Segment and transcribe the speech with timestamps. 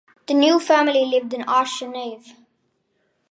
[0.25, 2.35] The new family lived in Arsenyev.